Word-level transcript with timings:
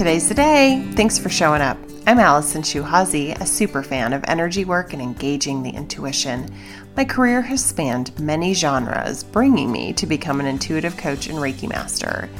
Today's 0.00 0.30
the 0.30 0.34
day. 0.34 0.82
Thanks 0.92 1.18
for 1.18 1.28
showing 1.28 1.60
up. 1.60 1.76
I'm 2.06 2.18
Allison 2.18 2.62
Shuhazi, 2.62 3.32
a 3.38 3.44
super 3.44 3.82
fan 3.82 4.14
of 4.14 4.24
energy 4.26 4.64
work 4.64 4.94
and 4.94 5.02
engaging 5.02 5.62
the 5.62 5.68
intuition. 5.68 6.48
My 6.96 7.04
career 7.04 7.42
has 7.42 7.62
spanned 7.62 8.18
many 8.18 8.54
genres, 8.54 9.22
bringing 9.22 9.70
me 9.70 9.92
to 9.92 10.06
become 10.06 10.40
an 10.40 10.46
intuitive 10.46 10.96
coach 10.96 11.26
and 11.26 11.36
Reiki 11.36 11.68
master. 11.68 12.30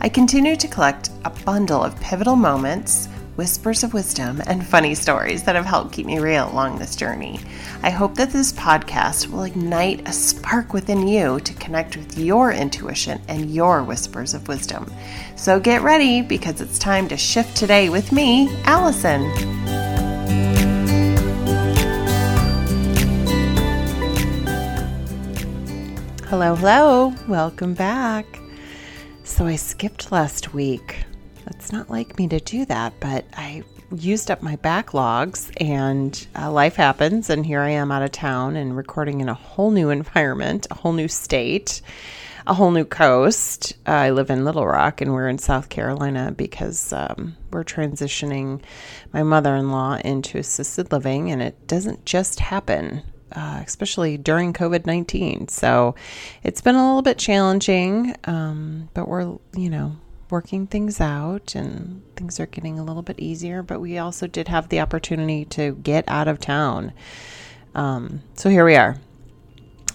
I 0.00 0.08
continue 0.08 0.56
to 0.56 0.66
collect 0.66 1.10
a 1.26 1.30
bundle 1.44 1.84
of 1.84 2.00
pivotal 2.00 2.36
moments 2.36 3.10
whispers 3.40 3.82
of 3.82 3.94
wisdom, 3.94 4.42
and 4.48 4.66
funny 4.66 4.94
stories 4.94 5.42
that 5.44 5.56
have 5.56 5.64
helped 5.64 5.92
keep 5.94 6.04
me 6.04 6.18
real 6.18 6.52
along 6.52 6.78
this 6.78 6.94
journey. 6.94 7.40
I 7.82 7.88
hope 7.88 8.14
that 8.16 8.28
this 8.28 8.52
podcast 8.52 9.28
will 9.28 9.44
ignite 9.44 10.06
a 10.06 10.12
spark 10.12 10.74
within 10.74 11.08
you 11.08 11.40
to 11.40 11.54
connect 11.54 11.96
with 11.96 12.18
your 12.18 12.52
intuition 12.52 13.18
and 13.28 13.50
your 13.50 13.82
whispers 13.82 14.34
of 14.34 14.46
wisdom. 14.46 14.92
So 15.36 15.58
get 15.58 15.80
ready 15.80 16.20
because 16.20 16.60
it's 16.60 16.78
time 16.78 17.08
to 17.08 17.16
shift 17.16 17.56
today 17.56 17.88
with 17.88 18.12
me, 18.12 18.54
Allison. 18.64 19.22
Hello, 26.26 26.54
hello, 26.56 27.14
welcome 27.26 27.72
back. 27.72 28.26
So 29.24 29.46
I 29.46 29.56
skipped 29.56 30.12
last 30.12 30.52
week 30.52 31.06
it's 31.60 31.72
not 31.72 31.90
like 31.90 32.16
me 32.16 32.26
to 32.26 32.40
do 32.40 32.64
that, 32.64 32.94
but 33.00 33.26
I 33.36 33.62
used 33.94 34.30
up 34.30 34.40
my 34.40 34.56
backlogs 34.56 35.52
and 35.60 36.26
uh, 36.34 36.50
life 36.50 36.74
happens. 36.74 37.28
And 37.28 37.44
here 37.44 37.60
I 37.60 37.68
am 37.68 37.92
out 37.92 38.00
of 38.00 38.12
town 38.12 38.56
and 38.56 38.74
recording 38.74 39.20
in 39.20 39.28
a 39.28 39.34
whole 39.34 39.70
new 39.70 39.90
environment, 40.00 40.66
a 40.70 40.74
whole 40.74 40.94
new 40.94 41.06
state, 41.06 41.82
a 42.46 42.54
whole 42.54 42.70
new 42.70 42.86
coast. 42.86 43.74
Uh, 43.86 43.90
I 43.90 44.10
live 44.10 44.30
in 44.30 44.46
Little 44.46 44.66
Rock 44.66 45.02
and 45.02 45.12
we're 45.12 45.28
in 45.28 45.36
South 45.36 45.68
Carolina 45.68 46.32
because 46.34 46.94
um, 46.94 47.36
we're 47.50 47.62
transitioning 47.62 48.62
my 49.12 49.22
mother 49.22 49.54
in 49.54 49.70
law 49.70 49.98
into 50.02 50.38
assisted 50.38 50.90
living, 50.90 51.30
and 51.30 51.42
it 51.42 51.66
doesn't 51.66 52.06
just 52.06 52.40
happen. 52.40 53.02
Uh, 53.32 53.62
especially 53.64 54.16
during 54.16 54.52
COVID 54.52 54.86
19. 54.86 55.46
So 55.46 55.94
it's 56.42 56.62
been 56.62 56.74
a 56.74 56.84
little 56.84 57.02
bit 57.02 57.16
challenging, 57.16 58.16
um, 58.24 58.88
but 58.92 59.06
we're, 59.06 59.38
you 59.54 59.70
know, 59.70 59.94
working 60.30 60.66
things 60.66 61.00
out 61.00 61.54
and 61.54 62.02
things 62.16 62.38
are 62.40 62.46
getting 62.46 62.78
a 62.78 62.84
little 62.84 63.02
bit 63.02 63.18
easier, 63.18 63.62
but 63.62 63.80
we 63.80 63.98
also 63.98 64.26
did 64.26 64.48
have 64.48 64.68
the 64.68 64.80
opportunity 64.80 65.44
to 65.44 65.72
get 65.76 66.04
out 66.08 66.28
of 66.28 66.38
town. 66.38 66.92
Um, 67.74 68.22
so 68.34 68.50
here 68.50 68.64
we 68.64 68.76
are. 68.76 68.96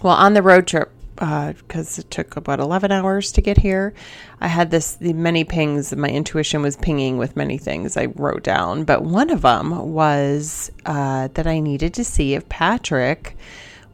Well, 0.02 0.16
on 0.16 0.34
the 0.34 0.42
road 0.42 0.68
trip, 0.68 0.92
because 1.16 1.98
uh, 1.98 2.02
it 2.02 2.12
took 2.12 2.36
about 2.36 2.60
11 2.60 2.92
hours 2.92 3.32
to 3.34 3.42
get 3.42 3.58
here, 3.58 3.94
I 4.42 4.48
had 4.48 4.70
this 4.70 4.96
the 4.96 5.14
many 5.14 5.44
pings. 5.44 5.96
My 5.96 6.10
intuition 6.10 6.62
was 6.62 6.76
pinging 6.76 7.18
with 7.18 7.38
many 7.38 7.58
things 7.58 7.96
I 7.96 8.06
wrote 8.06 8.44
down, 8.44 8.84
but 8.84 9.04
one 9.04 9.30
of 9.30 9.42
them 9.42 9.94
was 9.94 10.72
uh, 10.86 11.30
that 11.34 11.48
I 11.48 11.60
needed 11.60 11.94
to 11.96 12.04
see 12.04 12.34
if 12.34 12.50
Patrick 12.50 13.38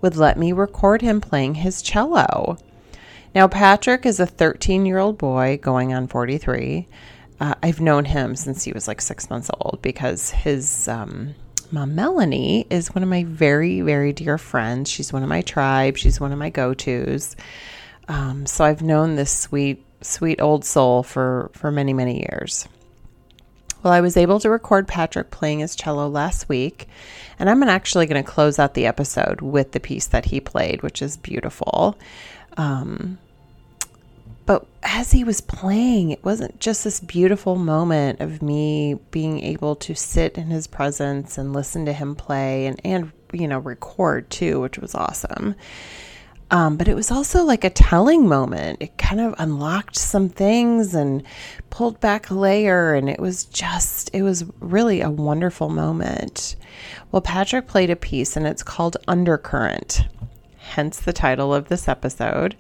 would 0.02 0.16
let 0.16 0.38
me 0.38 0.52
record 0.52 1.02
him 1.02 1.22
playing 1.22 1.56
his 1.56 1.82
cello. 1.82 2.58
Now, 3.34 3.48
Patrick 3.48 4.06
is 4.06 4.20
a 4.20 4.26
13 4.26 4.86
year 4.86 4.98
old 4.98 5.18
boy 5.18 5.60
going 5.62 5.94
on 5.94 6.08
43. 6.08 6.88
Uh, 7.40 7.56
I've 7.64 7.80
known 7.80 8.06
him 8.06 8.36
since 8.36 8.64
he 8.64 8.74
was 8.74 8.88
like 8.88 9.02
six 9.02 9.30
months 9.30 9.50
old 9.60 9.80
because 9.82 10.30
his 10.30 10.88
um, 10.88 11.34
mom, 11.72 11.96
Melanie, 11.96 12.68
is 12.70 12.94
one 12.94 13.04
of 13.04 13.10
my 13.10 13.24
very, 13.24 13.82
very 13.82 14.14
dear 14.14 14.38
friends. 14.38 14.90
She's 14.90 15.14
one 15.14 15.24
of 15.24 15.30
my 15.30 15.42
tribe, 15.42 15.98
she's 15.98 16.20
one 16.20 16.32
of 16.32 16.40
my 16.40 16.50
go 16.50 16.74
tos. 16.74 17.36
Um, 18.08 18.46
so 18.46 18.66
I've 18.66 18.82
known 18.82 19.16
this 19.16 19.32
sweet, 19.32 19.84
sweet 20.02 20.42
old 20.42 20.66
soul 20.66 21.02
for, 21.02 21.50
for 21.54 21.72
many, 21.72 21.94
many 21.94 22.20
years. 22.20 22.68
Well, 23.82 23.94
I 23.94 24.02
was 24.02 24.18
able 24.18 24.40
to 24.42 24.50
record 24.50 24.88
Patrick 24.88 25.32
playing 25.32 25.60
his 25.60 25.76
cello 25.76 26.08
last 26.08 26.48
week, 26.48 26.88
and 27.40 27.50
I'm 27.50 27.64
actually 27.64 28.06
going 28.06 28.24
to 28.24 28.30
close 28.30 28.60
out 28.60 28.76
the 28.76 28.86
episode 28.86 29.42
with 29.42 29.72
the 29.72 29.80
piece 29.80 30.06
that 30.08 30.26
he 30.26 30.40
played, 30.40 30.84
which 30.84 31.02
is 31.02 31.18
beautiful. 31.18 31.98
Um, 32.58 33.18
but 34.46 34.66
as 34.84 35.12
he 35.12 35.24
was 35.24 35.40
playing, 35.40 36.12
it 36.12 36.24
wasn't 36.24 36.60
just 36.60 36.84
this 36.84 37.00
beautiful 37.00 37.56
moment 37.56 38.20
of 38.20 38.42
me 38.42 38.96
being 39.12 39.42
able 39.44 39.76
to 39.78 39.96
sit 39.96 40.38
in 40.38 40.48
his 40.48 40.68
presence 40.68 41.38
and 41.38 41.54
listen 41.54 41.86
to 41.86 41.94
him 41.94 42.16
play 42.16 42.66
and, 42.66 42.82
and 42.84 43.12
you 43.32 43.48
know, 43.48 43.60
record 43.60 44.30
too, 44.30 44.60
which 44.60 44.78
was 44.78 44.96
awesome. 44.96 45.56
Um, 46.50 46.76
but 46.76 46.90
it 46.90 46.96
was 46.96 47.12
also 47.12 47.46
like 47.46 47.64
a 47.64 47.70
telling 47.70 48.28
moment. 48.28 48.82
It 48.82 48.98
kind 48.98 49.22
of 49.22 49.34
unlocked 49.38 49.96
some 49.96 50.28
things 50.28 50.94
and 50.94 51.24
pulled 51.70 52.02
back 52.02 52.30
a 52.30 52.34
layer, 52.34 52.94
and 52.94 53.10
it 53.10 53.22
was 53.22 53.46
just, 53.46 54.14
it 54.14 54.22
was 54.22 54.44
really 54.60 55.00
a 55.00 55.10
wonderful 55.10 55.70
moment. 55.70 56.58
Well, 57.10 57.22
Patrick 57.22 57.68
played 57.68 57.90
a 57.90 57.96
piece, 57.96 58.36
and 58.36 58.46
it's 58.46 58.64
called 58.64 58.98
Undercurrent 59.08 60.06
hence 60.62 61.00
the 61.00 61.14
title 61.14 61.54
of 61.54 61.68
this 61.68 61.88
episode. 61.88 62.56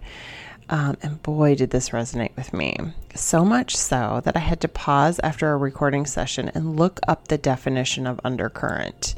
Um, 0.69 0.95
and 1.01 1.21
boy, 1.21 1.55
did 1.55 1.71
this 1.71 1.89
resonate 1.89 2.35
with 2.37 2.53
me. 2.53 2.77
So 3.13 3.43
much 3.43 3.75
so 3.75 4.21
that 4.23 4.37
I 4.37 4.39
had 4.39 4.61
to 4.61 4.69
pause 4.69 5.19
after 5.21 5.51
a 5.51 5.57
recording 5.57 6.05
session 6.05 6.49
and 6.53 6.77
look 6.77 6.99
up 7.07 7.27
the 7.27 7.37
definition 7.37 8.07
of 8.07 8.21
undercurrent. 8.23 9.15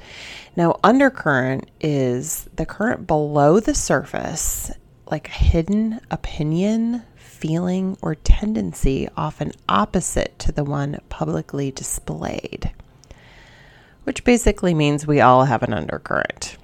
Now, 0.55 0.79
undercurrent 0.83 1.69
is 1.79 2.49
the 2.55 2.65
current 2.65 3.05
below 3.05 3.59
the 3.59 3.75
surface, 3.75 4.71
like 5.11 5.27
a 5.29 5.31
hidden 5.31 5.99
opinion, 6.09 7.03
feeling, 7.15 7.97
or 8.01 8.15
tendency, 8.15 9.07
often 9.15 9.51
opposite 9.69 10.37
to 10.39 10.51
the 10.51 10.63
one 10.63 10.99
publicly 11.09 11.71
displayed. 11.71 12.71
Which 14.05 14.23
basically 14.23 14.73
means 14.73 15.05
we 15.05 15.21
all 15.21 15.45
have 15.45 15.61
an 15.61 15.73
undercurrent. 15.73 16.57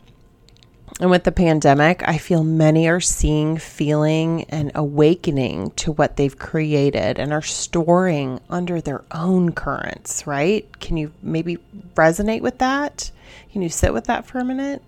And 1.00 1.10
with 1.10 1.24
the 1.24 1.32
pandemic, 1.32 2.06
I 2.08 2.18
feel 2.18 2.44
many 2.44 2.88
are 2.90 3.00
seeing, 3.00 3.58
feeling, 3.58 4.44
and 4.50 4.72
awakening 4.76 5.72
to 5.72 5.94
what 5.94 6.18
they've 6.18 6.38
created 6.38 7.20
and 7.20 7.32
are 7.32 7.42
storing 7.42 8.42
under 8.50 8.82
their 8.82 9.04
own 9.12 9.54
currents, 9.54 10.28
right? 10.28 10.68
Can 10.80 10.98
you 10.98 11.12
maybe 11.22 11.58
resonate 11.96 12.42
with 12.42 12.58
that? 12.58 13.12
Can 13.52 13.62
you 13.62 13.70
sit 13.70 13.94
with 13.94 14.06
that 14.06 14.26
for 14.26 14.40
a 14.40 14.46
minute? 14.46 14.84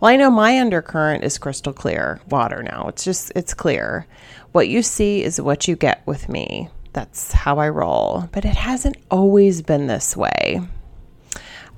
Well, 0.00 0.10
I 0.10 0.16
know 0.16 0.30
my 0.30 0.60
undercurrent 0.60 1.22
is 1.22 1.38
crystal 1.38 1.72
clear 1.72 2.20
water 2.28 2.62
now. 2.62 2.88
It's 2.88 3.04
just, 3.04 3.30
it's 3.36 3.54
clear. 3.54 4.06
What 4.50 4.68
you 4.68 4.82
see 4.82 5.22
is 5.22 5.40
what 5.40 5.68
you 5.68 5.76
get 5.76 6.04
with 6.06 6.28
me. 6.28 6.68
That's 6.92 7.32
how 7.32 7.58
I 7.58 7.68
roll. 7.68 8.28
But 8.32 8.44
it 8.44 8.56
hasn't 8.56 8.96
always 9.10 9.62
been 9.62 9.86
this 9.86 10.16
way. 10.16 10.60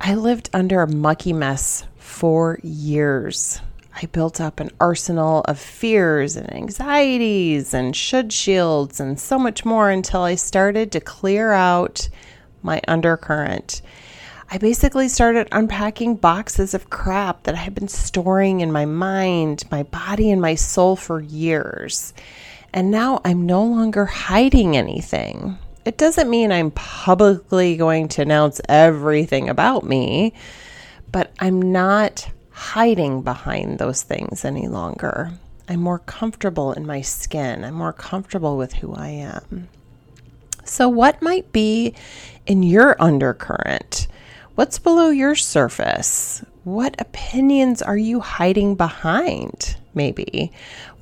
I 0.01 0.15
lived 0.15 0.51
under 0.53 0.83
a 0.83 0.89
mucky 0.89 1.33
mess 1.33 1.84
for 2.15 2.61
years. 2.63 3.61
I 4.01 4.07
built 4.07 4.41
up 4.41 4.61
an 4.61 4.71
arsenal 4.79 5.41
of 5.47 5.59
fears 5.59 6.37
and 6.37 6.53
anxieties 6.53 7.75
and 7.75 7.95
should 7.95 8.33
shields 8.33 9.01
and 9.01 9.19
so 9.19 9.37
much 9.37 9.65
more 9.65 9.91
until 9.91 10.23
I 10.23 10.37
started 10.37 10.93
to 10.93 11.01
clear 11.01 11.51
out 11.51 12.09
my 12.63 12.81
undercurrent. 12.87 13.83
I 14.49 14.59
basically 14.59 15.09
started 15.09 15.49
unpacking 15.51 16.15
boxes 16.15 16.73
of 16.73 16.89
crap 16.89 17.43
that 17.43 17.57
I 17.57 17.59
had 17.59 17.75
been 17.75 17.89
storing 17.89 18.61
in 18.61 18.71
my 18.71 18.85
mind, 18.85 19.65
my 19.73 19.83
body, 19.83 20.31
and 20.31 20.41
my 20.41 20.55
soul 20.55 20.95
for 20.95 21.21
years. 21.21 22.15
And 22.73 22.93
now 22.93 23.23
I'm 23.25 23.45
no 23.45 23.65
longer 23.65 24.07
hiding 24.07 24.77
anything. 24.77 25.59
It 25.85 25.99
doesn't 25.99 26.31
mean 26.31 26.53
I'm 26.53 26.71
publicly 26.71 27.77
going 27.77 28.07
to 28.09 28.23
announce 28.23 28.61
everything 28.69 29.49
about 29.49 29.83
me 29.83 30.33
but 31.15 31.31
I'm 31.39 31.63
not 31.63 32.29
hiding 32.51 33.22
behind 33.22 33.78
those 33.78 34.03
things 34.03 34.45
any 34.45 34.66
longer. 34.66 35.31
I'm 35.69 35.78
more 35.78 36.01
comfortable 36.01 36.72
in 36.72 36.84
my 36.84 37.03
skin. 37.03 37.63
I'm 37.63 37.75
more 37.75 37.93
comfortable 37.93 38.57
with 38.57 38.72
who 38.72 38.93
I 38.97 39.11
am. 39.11 39.69
So, 40.65 40.89
what 40.89 41.22
might 41.22 41.53
be 41.53 41.95
in 42.47 42.65
your 42.65 43.01
undercurrent? 43.01 44.09
What's 44.57 44.81
below 44.81 45.11
your 45.11 45.37
surface? 45.37 46.45
What 46.65 47.01
opinions 47.01 47.81
are 47.81 47.97
you 47.97 48.19
hiding 48.19 48.75
behind? 48.75 49.77
Maybe. 49.95 50.51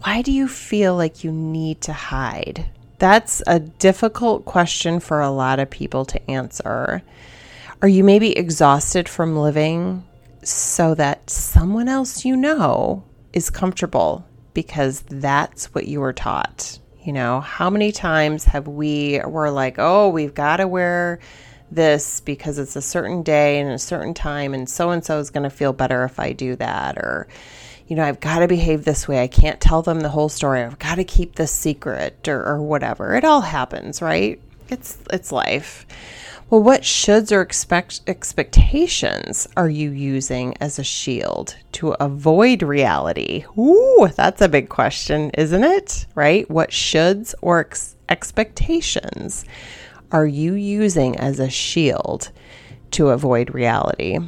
Why 0.02 0.20
do 0.20 0.30
you 0.30 0.46
feel 0.46 0.94
like 0.94 1.24
you 1.24 1.32
need 1.32 1.80
to 1.82 1.94
hide? 1.94 2.66
That's 2.98 3.42
a 3.46 3.60
difficult 3.60 4.44
question 4.44 5.00
for 5.00 5.22
a 5.22 5.30
lot 5.30 5.58
of 5.58 5.70
people 5.70 6.04
to 6.04 6.30
answer. 6.30 7.02
Are 7.82 7.88
you 7.88 8.04
maybe 8.04 8.30
exhausted 8.38 9.08
from 9.08 9.36
living 9.36 10.04
so 10.44 10.94
that 10.94 11.28
someone 11.28 11.88
else 11.88 12.24
you 12.24 12.36
know 12.36 13.02
is 13.32 13.50
comfortable 13.50 14.24
because 14.54 15.00
that's 15.00 15.74
what 15.74 15.88
you 15.88 15.98
were 15.98 16.12
taught? 16.12 16.78
You 17.02 17.12
know, 17.12 17.40
how 17.40 17.70
many 17.70 17.90
times 17.90 18.44
have 18.44 18.68
we 18.68 19.20
were 19.26 19.50
like, 19.50 19.80
"Oh, 19.80 20.10
we've 20.10 20.32
got 20.32 20.58
to 20.58 20.68
wear 20.68 21.18
this 21.72 22.20
because 22.20 22.60
it's 22.60 22.76
a 22.76 22.82
certain 22.82 23.24
day 23.24 23.58
and 23.58 23.72
a 23.72 23.78
certain 23.80 24.14
time 24.14 24.54
and 24.54 24.70
so 24.70 24.90
and 24.90 25.04
so 25.04 25.18
is 25.18 25.30
going 25.30 25.42
to 25.42 25.50
feel 25.50 25.72
better 25.72 26.04
if 26.04 26.20
I 26.20 26.34
do 26.34 26.54
that 26.56 26.98
or 26.98 27.26
you 27.88 27.96
know, 27.96 28.04
I've 28.04 28.20
got 28.20 28.38
to 28.38 28.46
behave 28.48 28.84
this 28.84 29.08
way. 29.08 29.20
I 29.20 29.26
can't 29.26 29.60
tell 29.60 29.82
them 29.82 30.00
the 30.00 30.08
whole 30.08 30.28
story. 30.28 30.62
I've 30.62 30.78
got 30.78 30.94
to 30.94 31.04
keep 31.04 31.34
this 31.34 31.50
secret 31.50 32.28
or, 32.28 32.44
or 32.44 32.62
whatever. 32.62 33.16
It 33.16 33.24
all 33.24 33.40
happens, 33.40 34.00
right? 34.00 34.40
it's 34.72 34.98
it's 35.10 35.30
life. 35.30 35.86
Well, 36.52 36.62
what 36.62 36.82
shoulds 36.82 37.32
or 37.32 37.40
expect 37.40 38.02
expectations 38.06 39.48
are 39.56 39.70
you 39.70 39.88
using 39.88 40.54
as 40.60 40.78
a 40.78 40.84
shield 40.84 41.56
to 41.72 41.92
avoid 41.92 42.62
reality? 42.62 43.46
Ooh, 43.56 44.10
that's 44.14 44.42
a 44.42 44.50
big 44.50 44.68
question, 44.68 45.30
isn't 45.30 45.64
it? 45.64 46.04
Right? 46.14 46.50
What 46.50 46.68
shoulds 46.68 47.34
or 47.40 47.60
ex- 47.60 47.96
expectations 48.10 49.46
are 50.10 50.26
you 50.26 50.52
using 50.52 51.16
as 51.16 51.40
a 51.40 51.48
shield 51.48 52.30
to 52.90 53.08
avoid 53.08 53.54
reality? 53.54 54.18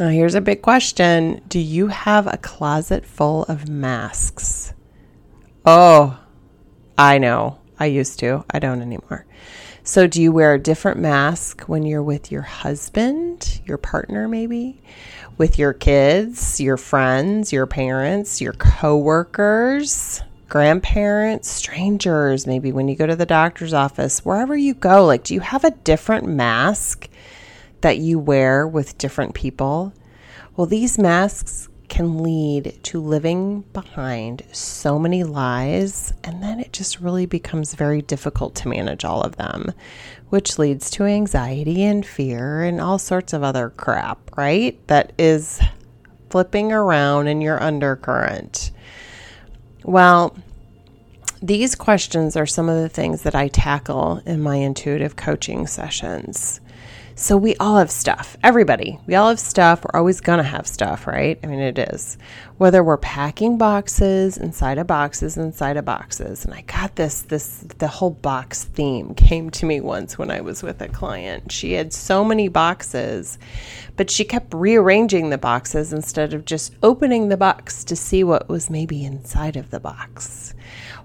Now, 0.00 0.08
here's 0.08 0.34
a 0.34 0.40
big 0.40 0.62
question 0.62 1.42
Do 1.46 1.60
you 1.60 1.86
have 1.86 2.26
a 2.26 2.38
closet 2.38 3.06
full 3.06 3.44
of 3.44 3.68
masks? 3.68 4.74
Oh, 5.64 6.18
I 6.98 7.18
know. 7.18 7.60
I 7.78 7.86
used 7.86 8.18
to. 8.18 8.44
I 8.50 8.58
don't 8.58 8.82
anymore. 8.82 9.26
So, 9.86 10.06
do 10.06 10.22
you 10.22 10.32
wear 10.32 10.54
a 10.54 10.58
different 10.58 10.98
mask 10.98 11.64
when 11.64 11.84
you're 11.84 12.02
with 12.02 12.32
your 12.32 12.40
husband, 12.40 13.60
your 13.66 13.76
partner, 13.76 14.26
maybe, 14.26 14.80
with 15.36 15.58
your 15.58 15.74
kids, 15.74 16.58
your 16.58 16.78
friends, 16.78 17.52
your 17.52 17.66
parents, 17.66 18.40
your 18.40 18.54
coworkers, 18.54 20.22
grandparents, 20.48 21.50
strangers, 21.50 22.46
maybe 22.46 22.72
when 22.72 22.88
you 22.88 22.96
go 22.96 23.06
to 23.06 23.14
the 23.14 23.26
doctor's 23.26 23.74
office, 23.74 24.24
wherever 24.24 24.56
you 24.56 24.72
go? 24.72 25.04
Like, 25.04 25.22
do 25.22 25.34
you 25.34 25.40
have 25.40 25.64
a 25.64 25.70
different 25.72 26.26
mask 26.26 27.10
that 27.82 27.98
you 27.98 28.18
wear 28.18 28.66
with 28.66 28.96
different 28.96 29.34
people? 29.34 29.92
Well, 30.56 30.66
these 30.66 30.98
masks 30.98 31.68
can 31.94 32.24
lead 32.24 32.76
to 32.82 33.00
living 33.00 33.60
behind 33.72 34.42
so 34.50 34.98
many 34.98 35.22
lies, 35.22 36.12
and 36.24 36.42
then 36.42 36.58
it 36.58 36.72
just 36.72 36.98
really 36.98 37.24
becomes 37.24 37.74
very 37.74 38.02
difficult 38.02 38.56
to 38.56 38.66
manage 38.66 39.04
all 39.04 39.22
of 39.22 39.36
them, 39.36 39.72
which 40.28 40.58
leads 40.58 40.90
to 40.90 41.04
anxiety 41.04 41.84
and 41.84 42.04
fear 42.04 42.64
and 42.64 42.80
all 42.80 42.98
sorts 42.98 43.32
of 43.32 43.44
other 43.44 43.70
crap, 43.70 44.36
right? 44.36 44.76
That 44.88 45.12
is 45.18 45.60
flipping 46.30 46.72
around 46.72 47.28
in 47.28 47.40
your 47.40 47.62
undercurrent. 47.62 48.72
Well, 49.84 50.36
these 51.40 51.76
questions 51.76 52.34
are 52.36 52.44
some 52.44 52.68
of 52.68 52.82
the 52.82 52.88
things 52.88 53.22
that 53.22 53.36
I 53.36 53.46
tackle 53.46 54.20
in 54.26 54.40
my 54.40 54.56
intuitive 54.56 55.14
coaching 55.14 55.68
sessions. 55.68 56.60
So 57.16 57.36
we 57.36 57.54
all 57.56 57.76
have 57.76 57.92
stuff. 57.92 58.36
Everybody. 58.42 58.98
We 59.06 59.14
all 59.14 59.28
have 59.28 59.38
stuff. 59.38 59.84
We're 59.84 60.00
always 60.00 60.20
going 60.20 60.38
to 60.38 60.42
have 60.42 60.66
stuff, 60.66 61.06
right? 61.06 61.38
I 61.44 61.46
mean, 61.46 61.60
it 61.60 61.78
is. 61.78 62.18
Whether 62.58 62.82
we're 62.82 62.96
packing 62.96 63.56
boxes 63.56 64.36
inside 64.36 64.78
of 64.78 64.88
boxes 64.88 65.36
inside 65.36 65.76
of 65.76 65.84
boxes. 65.84 66.44
And 66.44 66.52
I 66.52 66.62
got 66.62 66.96
this 66.96 67.22
this 67.22 67.58
the 67.78 67.86
whole 67.86 68.10
box 68.10 68.64
theme 68.64 69.14
came 69.14 69.50
to 69.50 69.64
me 69.64 69.80
once 69.80 70.18
when 70.18 70.30
I 70.30 70.40
was 70.40 70.64
with 70.64 70.82
a 70.82 70.88
client. 70.88 71.52
She 71.52 71.74
had 71.74 71.92
so 71.92 72.24
many 72.24 72.48
boxes, 72.48 73.38
but 73.96 74.10
she 74.10 74.24
kept 74.24 74.52
rearranging 74.52 75.30
the 75.30 75.38
boxes 75.38 75.92
instead 75.92 76.34
of 76.34 76.44
just 76.44 76.74
opening 76.82 77.28
the 77.28 77.36
box 77.36 77.84
to 77.84 77.94
see 77.94 78.24
what 78.24 78.48
was 78.48 78.70
maybe 78.70 79.04
inside 79.04 79.56
of 79.56 79.70
the 79.70 79.80
box. 79.80 80.53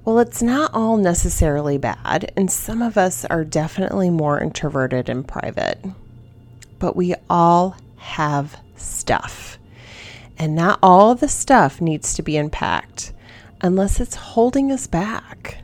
Well, 0.06 0.20
it's 0.20 0.42
not 0.42 0.74
all 0.74 0.98
necessarily 0.98 1.78
bad, 1.78 2.32
and 2.36 2.50
some 2.50 2.82
of 2.82 2.98
us 2.98 3.26
are 3.26 3.44
definitely 3.44 4.10
more 4.10 4.42
introverted 4.42 5.10
and 5.10 5.28
private. 5.28 5.84
But 6.80 6.96
we 6.96 7.16
all 7.30 7.76
have 7.98 8.58
stuff. 8.76 9.60
And 10.38 10.56
not 10.56 10.80
all 10.82 11.16
the 11.16 11.28
stuff 11.28 11.82
needs 11.82 12.14
to 12.14 12.24
be 12.24 12.38
unpacked 12.38 13.12
unless 13.62 14.00
it's 14.00 14.16
holding 14.16 14.72
us 14.72 14.88
back, 14.88 15.58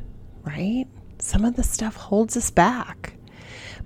right? 0.43 0.85
Some 1.17 1.45
of 1.45 1.55
the 1.55 1.63
stuff 1.63 1.95
holds 1.95 2.35
us 2.35 2.51
back. 2.51 3.13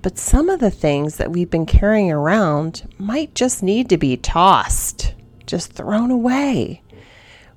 But 0.01 0.17
some 0.17 0.49
of 0.49 0.59
the 0.59 0.71
things 0.71 1.17
that 1.17 1.31
we've 1.31 1.49
been 1.49 1.67
carrying 1.67 2.11
around 2.11 2.91
might 2.97 3.35
just 3.35 3.61
need 3.61 3.87
to 3.89 3.97
be 3.97 4.17
tossed, 4.17 5.13
just 5.45 5.73
thrown 5.73 6.09
away 6.09 6.81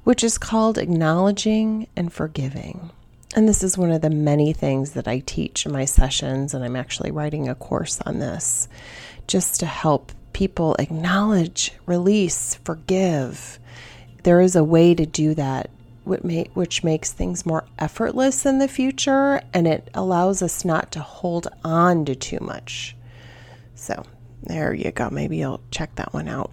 which 0.05 0.25
is 0.25 0.39
called 0.39 0.79
acknowledging 0.79 1.87
and 1.97 2.13
forgiving. 2.13 2.91
And 3.35 3.49
this 3.49 3.63
is 3.63 3.79
one 3.79 3.91
of 3.91 4.03
the 4.03 4.11
many 4.11 4.53
things 4.53 4.93
that 4.93 5.09
I 5.09 5.21
teach 5.21 5.65
in 5.65 5.73
my 5.73 5.87
sessions, 5.87 6.53
and 6.53 6.65
I'm 6.65 6.77
actually 6.77 7.11
writing 7.11 7.49
a 7.49 7.55
course 7.55 8.01
on 8.03 8.19
this 8.19 8.69
just 9.27 9.61
to 9.61 9.67
help 9.67 10.13
people 10.33 10.77
acknowledge, 10.79 11.73
release, 11.87 12.57
forgive. 12.65 13.59
There 14.23 14.41
is 14.41 14.57
a 14.57 14.65
way 14.65 14.95
to 14.95 15.07
do 15.07 15.35
that 15.35 15.71
which 16.05 16.83
makes 16.83 17.13
things 17.13 17.47
more 17.47 17.65
effortless 17.79 18.45
in 18.45 18.59
the 18.59 18.67
future 18.67 19.41
and 19.55 19.69
it 19.69 19.89
allows 19.95 20.43
us 20.43 20.65
not 20.65 20.91
to 20.91 21.01
hold 21.01 21.47
on 21.65 22.05
to 22.05 22.15
too 22.17 22.41
much. 22.41 22.97
So, 23.77 24.05
there 24.43 24.75
you 24.75 24.91
go. 24.91 25.11
Maybe 25.11 25.37
you'll 25.37 25.61
check 25.71 25.95
that 25.95 26.13
one 26.13 26.27
out. 26.27 26.53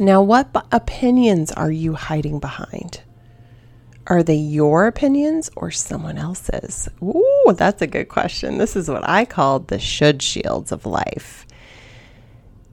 Now, 0.00 0.22
what 0.22 0.52
b- 0.52 0.60
opinions 0.70 1.50
are 1.52 1.70
you 1.70 1.94
hiding 1.94 2.38
behind? 2.38 3.02
Are 4.06 4.22
they 4.22 4.36
your 4.36 4.86
opinions 4.86 5.50
or 5.56 5.70
someone 5.70 6.18
else's? 6.18 6.88
Ooh, 7.02 7.54
that's 7.56 7.82
a 7.82 7.86
good 7.86 8.08
question. 8.08 8.58
This 8.58 8.76
is 8.76 8.88
what 8.88 9.06
I 9.08 9.24
call 9.24 9.58
the 9.58 9.78
should 9.78 10.22
shields 10.22 10.72
of 10.72 10.86
life. 10.86 11.46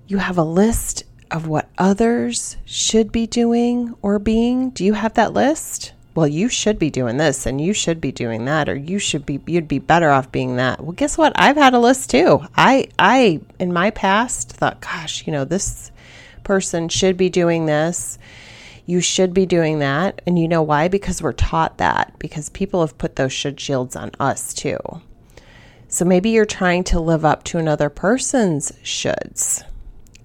You 0.07 0.19
have 0.19 0.37
a 0.37 0.43
list 0.43 1.03
of 1.31 1.47
what 1.47 1.69
others 1.77 2.57
should 2.63 3.11
be 3.11 3.25
doing 3.25 3.95
or 4.01 4.19
being. 4.19 4.69
Do 4.69 4.85
you 4.85 4.93
have 4.93 5.15
that 5.15 5.33
list? 5.33 5.93
Well, 6.13 6.27
you 6.27 6.47
should 6.47 6.79
be 6.79 6.89
doing 6.89 7.17
this 7.17 7.45
and 7.45 7.59
you 7.59 7.73
should 7.73 7.99
be 7.99 8.11
doing 8.11 8.45
that 8.45 8.69
or 8.69 8.75
you 8.75 8.99
should 8.99 9.25
be 9.25 9.41
you'd 9.47 9.67
be 9.67 9.79
better 9.79 10.11
off 10.11 10.31
being 10.31 10.55
that. 10.55 10.79
Well, 10.79 10.93
guess 10.93 11.17
what? 11.17 11.33
I've 11.35 11.57
had 11.57 11.73
a 11.73 11.79
list 11.79 12.11
too. 12.11 12.41
I 12.55 12.87
I 12.97 13.41
in 13.59 13.73
my 13.73 13.89
past 13.89 14.51
thought, 14.51 14.79
gosh, 14.79 15.27
you 15.27 15.33
know, 15.33 15.43
this 15.43 15.91
person 16.45 16.87
should 16.87 17.17
be 17.17 17.29
doing 17.29 17.65
this. 17.65 18.17
You 18.85 19.01
should 19.01 19.33
be 19.33 19.45
doing 19.45 19.79
that. 19.79 20.21
And 20.25 20.39
you 20.39 20.47
know 20.47 20.61
why? 20.61 20.87
Because 20.87 21.21
we're 21.21 21.33
taught 21.33 21.79
that, 21.79 22.17
because 22.19 22.49
people 22.49 22.79
have 22.81 22.97
put 22.97 23.17
those 23.17 23.33
should 23.33 23.59
shields 23.59 23.95
on 23.95 24.11
us 24.19 24.53
too. 24.53 24.77
So 25.87 26.05
maybe 26.05 26.29
you're 26.29 26.45
trying 26.45 26.83
to 26.85 26.99
live 26.99 27.25
up 27.25 27.43
to 27.45 27.57
another 27.57 27.89
person's 27.89 28.71
shoulds 28.83 29.63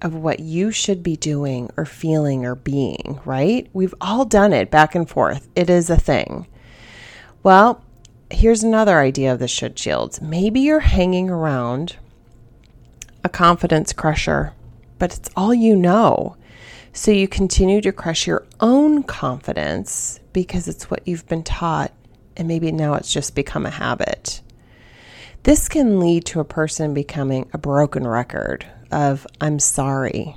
of 0.02 0.14
what 0.14 0.40
you 0.40 0.70
should 0.70 1.02
be 1.02 1.17
doing 1.17 1.70
or 1.76 1.84
feeling 1.84 2.46
or 2.46 2.55
being, 2.55 3.20
right? 3.25 3.69
We've 3.72 3.94
all 4.00 4.24
done 4.24 4.53
it 4.53 4.70
back 4.70 4.94
and 4.94 5.08
forth. 5.08 5.48
It 5.55 5.69
is 5.69 5.91
a 5.91 5.96
thing. 5.96 6.46
Well, 7.43 7.84
here's 8.31 8.62
another 8.62 8.98
idea 9.00 9.32
of 9.32 9.39
the 9.39 9.48
should 9.48 9.79
shields. 9.79 10.20
Maybe 10.20 10.60
you're 10.60 10.81
hanging 10.81 11.29
around 11.29 11.96
a 13.22 13.29
confidence 13.29 13.93
crusher 13.93 14.53
but 15.00 15.16
it's 15.16 15.30
all 15.34 15.52
you 15.52 15.74
know. 15.74 16.36
So 16.92 17.10
you 17.10 17.26
continue 17.26 17.80
to 17.80 17.90
crush 17.90 18.28
your 18.28 18.46
own 18.60 19.02
confidence 19.02 20.20
because 20.32 20.69
it's 20.69 20.90
what 20.90 21.08
you've 21.08 21.26
been 21.26 21.42
taught, 21.42 21.92
and 22.36 22.46
maybe 22.46 22.70
now 22.70 22.94
it's 22.94 23.12
just 23.12 23.34
become 23.34 23.66
a 23.66 23.70
habit. 23.70 24.42
This 25.42 25.69
can 25.69 25.98
lead 25.98 26.26
to 26.26 26.40
a 26.40 26.44
person 26.44 26.94
becoming 26.94 27.48
a 27.52 27.58
broken 27.58 28.06
record 28.06 28.66
of, 28.92 29.26
I'm 29.40 29.58
sorry. 29.58 30.36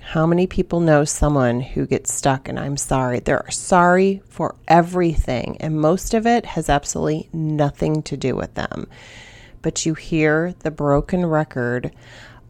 How 0.00 0.24
many 0.24 0.46
people 0.46 0.80
know 0.80 1.04
someone 1.04 1.60
who 1.60 1.86
gets 1.86 2.14
stuck 2.14 2.48
and 2.48 2.58
I'm 2.58 2.78
sorry? 2.78 3.20
They're 3.20 3.44
sorry 3.50 4.22
for 4.30 4.54
everything, 4.66 5.58
and 5.60 5.78
most 5.78 6.14
of 6.14 6.26
it 6.26 6.46
has 6.46 6.70
absolutely 6.70 7.28
nothing 7.32 8.02
to 8.04 8.16
do 8.16 8.34
with 8.34 8.54
them. 8.54 8.88
But 9.60 9.84
you 9.84 9.92
hear 9.92 10.54
the 10.60 10.70
broken 10.70 11.26
record 11.26 11.92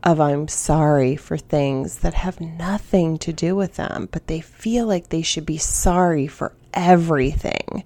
of 0.03 0.21
I'm 0.21 0.49
sorry 0.49 1.17
for 1.17 1.37
things 1.37 1.99
that 1.99 2.15
have 2.15 2.41
nothing 2.41 3.19
to 3.19 3.33
do 3.33 3.57
with 3.57 3.75
them, 3.75 4.09
but 4.13 4.27
they 4.27 4.41
feel 4.41 4.87
like 4.87 5.09
they 5.09 5.23
should 5.23 5.47
be 5.47 5.59
sorry 5.59 6.27
for 6.27 6.53
everything. 6.73 7.85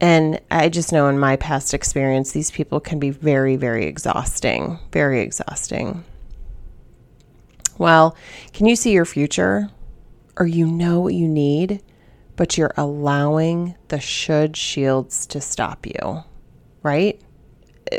And 0.00 0.40
I 0.50 0.68
just 0.70 0.92
know 0.92 1.08
in 1.08 1.18
my 1.18 1.36
past 1.36 1.74
experience, 1.74 2.32
these 2.32 2.50
people 2.50 2.80
can 2.80 2.98
be 2.98 3.10
very, 3.10 3.56
very 3.56 3.86
exhausting, 3.86 4.78
very 4.92 5.20
exhausting. 5.20 6.04
Well, 7.78 8.16
can 8.52 8.66
you 8.66 8.76
see 8.76 8.92
your 8.92 9.04
future? 9.04 9.70
Or 10.36 10.46
you 10.46 10.66
know 10.66 11.00
what 11.00 11.14
you 11.14 11.28
need, 11.28 11.82
but 12.36 12.56
you're 12.56 12.72
allowing 12.76 13.74
the 13.88 14.00
should 14.00 14.56
shields 14.56 15.26
to 15.26 15.40
stop 15.40 15.86
you, 15.86 16.24
right? 16.82 17.20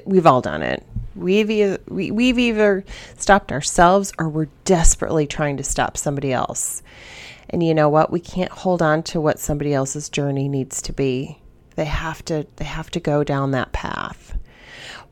We've 0.05 0.25
all 0.25 0.41
done 0.41 0.63
it. 0.63 0.83
We've 1.15 1.49
either, 1.49 1.79
we, 1.87 2.11
we've 2.11 2.39
either 2.39 2.85
stopped 3.17 3.51
ourselves 3.51 4.13
or 4.17 4.29
we're 4.29 4.49
desperately 4.65 5.27
trying 5.27 5.57
to 5.57 5.63
stop 5.63 5.97
somebody 5.97 6.31
else. 6.31 6.81
And 7.49 7.61
you 7.61 7.73
know 7.73 7.89
what? 7.89 8.11
We 8.11 8.19
can't 8.19 8.51
hold 8.51 8.81
on 8.81 9.03
to 9.03 9.19
what 9.19 9.39
somebody 9.39 9.73
else's 9.73 10.09
journey 10.09 10.47
needs 10.47 10.81
to 10.83 10.93
be. 10.93 11.41
They 11.75 11.85
have 11.85 12.23
to 12.25 12.47
they 12.57 12.65
have 12.65 12.89
to 12.91 12.99
go 12.99 13.23
down 13.23 13.51
that 13.51 13.71
path. 13.71 14.37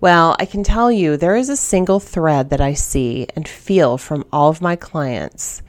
Well, 0.01 0.35
I 0.39 0.45
can 0.45 0.63
tell 0.63 0.89
you 0.91 1.17
there 1.17 1.35
is 1.35 1.49
a 1.49 1.57
single 1.57 1.99
thread 1.99 2.49
that 2.49 2.61
I 2.61 2.73
see 2.73 3.27
and 3.35 3.47
feel 3.47 3.97
from 3.97 4.25
all 4.31 4.49
of 4.49 4.61
my 4.61 4.77
clients, 4.77 5.61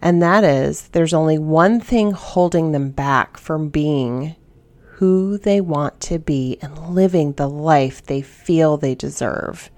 and 0.00 0.22
that 0.22 0.44
is 0.44 0.88
there's 0.88 1.12
only 1.12 1.38
one 1.38 1.80
thing 1.80 2.12
holding 2.12 2.72
them 2.72 2.90
back 2.90 3.36
from 3.36 3.68
being 3.68 4.36
who 4.78 5.36
they 5.36 5.60
want 5.60 6.00
to 6.00 6.18
be 6.18 6.56
and 6.62 6.94
living 6.94 7.32
the 7.32 7.48
life 7.48 8.02
they 8.02 8.22
feel 8.22 8.76
they 8.76 8.94
deserve. 8.94 9.70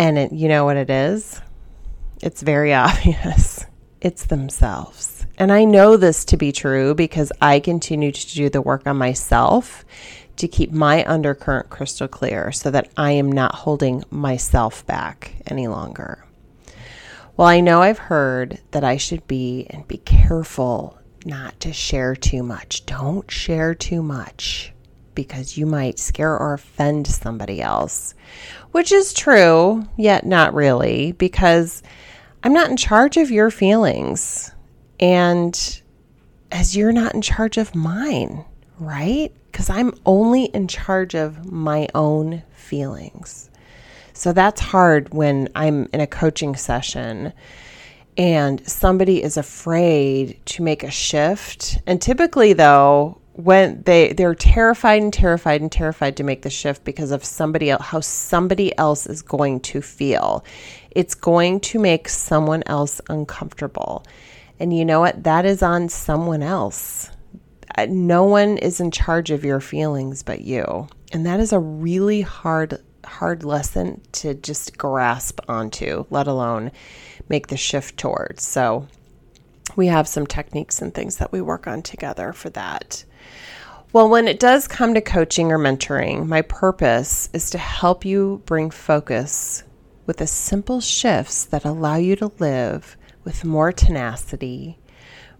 And 0.00 0.16
it, 0.16 0.32
you 0.32 0.48
know 0.48 0.64
what 0.64 0.78
it 0.78 0.88
is? 0.88 1.42
It's 2.22 2.40
very 2.40 2.72
obvious. 2.86 3.66
It's 4.00 4.24
themselves. 4.24 5.26
And 5.36 5.52
I 5.52 5.64
know 5.64 5.98
this 5.98 6.24
to 6.26 6.38
be 6.38 6.52
true 6.52 6.94
because 6.94 7.30
I 7.42 7.60
continue 7.60 8.10
to 8.10 8.34
do 8.34 8.48
the 8.48 8.62
work 8.62 8.86
on 8.86 8.96
myself 8.96 9.84
to 10.36 10.48
keep 10.48 10.72
my 10.72 11.04
undercurrent 11.04 11.68
crystal 11.68 12.08
clear 12.08 12.50
so 12.50 12.70
that 12.70 12.90
I 12.96 13.10
am 13.12 13.30
not 13.30 13.54
holding 13.54 14.02
myself 14.10 14.86
back 14.86 15.34
any 15.46 15.68
longer. 15.68 16.24
Well, 17.36 17.48
I 17.48 17.60
know 17.60 17.82
I've 17.82 17.98
heard 17.98 18.58
that 18.70 18.84
I 18.84 18.96
should 18.96 19.26
be 19.26 19.66
and 19.68 19.86
be 19.86 19.98
careful 19.98 20.98
not 21.26 21.60
to 21.60 21.74
share 21.74 22.16
too 22.16 22.42
much. 22.42 22.86
Don't 22.86 23.30
share 23.30 23.74
too 23.74 24.02
much 24.02 24.72
because 25.14 25.56
you 25.56 25.66
might 25.66 25.98
scare 25.98 26.36
or 26.36 26.54
offend 26.54 27.06
somebody 27.06 27.60
else, 27.60 28.14
which 28.72 28.92
is 28.92 29.12
true, 29.12 29.84
yet 29.96 30.24
not 30.24 30.54
really, 30.54 31.12
because 31.12 31.82
I'm 32.42 32.52
not 32.52 32.70
in 32.70 32.76
charge 32.76 33.16
of 33.16 33.30
your 33.30 33.50
feelings. 33.50 34.52
And 34.98 35.82
as 36.52 36.76
you're 36.76 36.92
not 36.92 37.14
in 37.14 37.22
charge 37.22 37.58
of 37.58 37.74
mine, 37.74 38.44
right? 38.78 39.32
Because 39.50 39.70
I'm 39.70 39.92
only 40.06 40.44
in 40.44 40.68
charge 40.68 41.14
of 41.14 41.50
my 41.50 41.88
own 41.94 42.42
feelings. 42.52 43.50
So 44.12 44.32
that's 44.32 44.60
hard 44.60 45.12
when 45.14 45.48
I'm 45.54 45.88
in 45.92 46.00
a 46.00 46.06
coaching 46.06 46.54
session 46.56 47.32
and 48.16 48.66
somebody 48.68 49.22
is 49.22 49.36
afraid 49.36 50.44
to 50.44 50.62
make 50.62 50.82
a 50.82 50.90
shift. 50.90 51.78
And 51.86 52.02
typically, 52.02 52.52
though, 52.52 53.19
when 53.44 53.82
they 53.82 54.12
they're 54.12 54.34
terrified 54.34 55.02
and 55.02 55.12
terrified 55.12 55.60
and 55.60 55.70
terrified 55.72 56.16
to 56.16 56.24
make 56.24 56.42
the 56.42 56.50
shift 56.50 56.84
because 56.84 57.10
of 57.10 57.24
somebody 57.24 57.70
else 57.70 57.82
how 57.82 58.00
somebody 58.00 58.76
else 58.78 59.06
is 59.06 59.22
going 59.22 59.60
to 59.60 59.80
feel. 59.80 60.44
It's 60.90 61.14
going 61.14 61.60
to 61.60 61.78
make 61.78 62.08
someone 62.08 62.62
else 62.66 63.00
uncomfortable. 63.08 64.04
And 64.58 64.76
you 64.76 64.84
know 64.84 65.00
what? 65.00 65.24
That 65.24 65.46
is 65.46 65.62
on 65.62 65.88
someone 65.88 66.42
else. 66.42 67.10
Uh, 67.78 67.86
no 67.88 68.24
one 68.24 68.58
is 68.58 68.80
in 68.80 68.90
charge 68.90 69.30
of 69.30 69.44
your 69.44 69.60
feelings 69.60 70.22
but 70.22 70.40
you. 70.40 70.88
And 71.12 71.26
that 71.26 71.40
is 71.40 71.52
a 71.52 71.58
really 71.58 72.20
hard 72.20 72.82
hard 73.04 73.44
lesson 73.44 74.00
to 74.12 74.34
just 74.34 74.76
grasp 74.76 75.40
onto 75.48 76.04
let 76.10 76.26
alone 76.26 76.70
make 77.28 77.46
the 77.46 77.56
shift 77.56 77.96
towards. 77.96 78.42
So 78.42 78.86
we 79.76 79.86
have 79.86 80.08
some 80.08 80.26
techniques 80.26 80.82
and 80.82 80.92
things 80.92 81.16
that 81.16 81.32
we 81.32 81.40
work 81.40 81.66
on 81.66 81.82
together 81.82 82.32
for 82.32 82.50
that 82.50 83.04
well, 83.92 84.08
when 84.08 84.28
it 84.28 84.38
does 84.38 84.68
come 84.68 84.94
to 84.94 85.00
coaching 85.00 85.50
or 85.50 85.58
mentoring, 85.58 86.26
my 86.26 86.42
purpose 86.42 87.28
is 87.32 87.50
to 87.50 87.58
help 87.58 88.04
you 88.04 88.40
bring 88.46 88.70
focus 88.70 89.64
with 90.06 90.18
the 90.18 90.28
simple 90.28 90.80
shifts 90.80 91.44
that 91.46 91.64
allow 91.64 91.96
you 91.96 92.14
to 92.14 92.30
live 92.38 92.96
with 93.24 93.44
more 93.44 93.72
tenacity, 93.72 94.78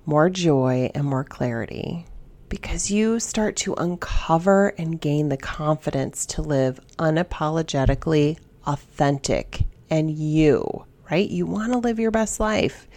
more 0.05 0.29
joy, 0.29 0.91
and 0.97 1.05
more 1.05 1.23
clarity. 1.23 2.07
Because 2.49 2.91
you 2.91 3.21
start 3.21 3.55
to 3.57 3.75
uncover 3.75 4.75
and 4.77 5.01
gain 5.01 5.29
the 5.29 5.37
confidence 5.37 6.27
to 6.27 6.43
live 6.43 6.81
unapologetically 6.99 8.37
authentic 8.67 9.63
and 9.91 10.11
you, 10.11 10.85
right? 11.09 11.31
You 11.31 11.47
want 11.47 11.73
to 11.73 11.79
live 11.79 12.01
your 12.01 12.11
best 12.11 12.41
life, 12.41 12.89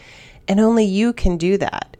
and 0.47 0.59
only 0.59 0.85
you 0.85 1.13
can 1.13 1.37
do 1.37 1.59
that. 1.59 1.95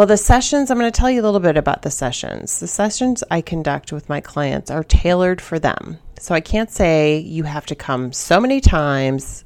Well, 0.00 0.06
the 0.06 0.16
sessions, 0.16 0.70
I'm 0.70 0.78
going 0.78 0.90
to 0.90 0.98
tell 0.98 1.10
you 1.10 1.20
a 1.20 1.26
little 1.26 1.40
bit 1.40 1.58
about 1.58 1.82
the 1.82 1.90
sessions. 1.90 2.58
The 2.58 2.66
sessions 2.66 3.22
I 3.30 3.42
conduct 3.42 3.92
with 3.92 4.08
my 4.08 4.22
clients 4.22 4.70
are 4.70 4.82
tailored 4.82 5.42
for 5.42 5.58
them. 5.58 5.98
So 6.18 6.34
I 6.34 6.40
can't 6.40 6.70
say 6.70 7.18
you 7.18 7.44
have 7.44 7.66
to 7.66 7.74
come 7.74 8.10
so 8.14 8.40
many 8.40 8.62
times 8.62 9.44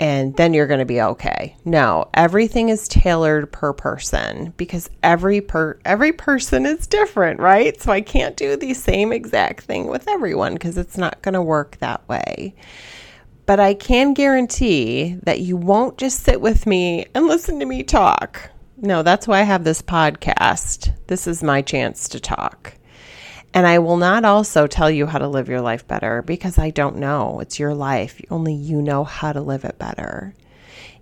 and 0.00 0.36
then 0.36 0.54
you're 0.54 0.66
going 0.66 0.80
to 0.80 0.86
be 0.86 1.00
okay. 1.00 1.54
No, 1.64 2.10
everything 2.14 2.68
is 2.68 2.88
tailored 2.88 3.52
per 3.52 3.72
person 3.72 4.54
because 4.56 4.90
every 5.04 5.40
per 5.40 5.78
every 5.84 6.14
person 6.14 6.66
is 6.66 6.88
different, 6.88 7.38
right? 7.38 7.80
So 7.80 7.92
I 7.92 8.00
can't 8.00 8.36
do 8.36 8.56
the 8.56 8.74
same 8.74 9.12
exact 9.12 9.66
thing 9.66 9.86
with 9.86 10.08
everyone 10.08 10.54
because 10.54 10.78
it's 10.78 10.98
not 10.98 11.22
going 11.22 11.34
to 11.34 11.42
work 11.42 11.76
that 11.78 12.08
way. 12.08 12.56
But 13.46 13.60
I 13.60 13.74
can 13.74 14.14
guarantee 14.14 15.16
that 15.22 15.38
you 15.38 15.56
won't 15.56 15.96
just 15.96 16.24
sit 16.24 16.40
with 16.40 16.66
me 16.66 17.06
and 17.14 17.28
listen 17.28 17.60
to 17.60 17.66
me 17.66 17.84
talk 17.84 18.50
no, 18.82 19.02
that's 19.02 19.28
why 19.28 19.40
I 19.40 19.44
have 19.44 19.64
this 19.64 19.82
podcast. 19.82 20.94
This 21.06 21.26
is 21.26 21.42
my 21.42 21.60
chance 21.60 22.08
to 22.08 22.20
talk. 22.20 22.74
And 23.52 23.66
I 23.66 23.78
will 23.80 23.96
not 23.96 24.24
also 24.24 24.66
tell 24.66 24.90
you 24.90 25.06
how 25.06 25.18
to 25.18 25.28
live 25.28 25.48
your 25.48 25.60
life 25.60 25.86
better 25.86 26.22
because 26.22 26.56
I 26.56 26.70
don't 26.70 26.96
know. 26.96 27.40
It's 27.40 27.58
your 27.58 27.74
life. 27.74 28.20
Only 28.30 28.54
you 28.54 28.80
know 28.80 29.04
how 29.04 29.32
to 29.32 29.40
live 29.40 29.64
it 29.64 29.78
better. 29.78 30.34